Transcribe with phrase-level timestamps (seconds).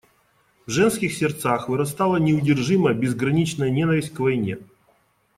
[0.65, 4.57] В женских сердцах вырастала неудержимая, безграничная ненависть к войне.